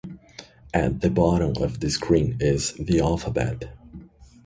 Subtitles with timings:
[0.73, 3.65] At the bottom of the screen is the alphabet.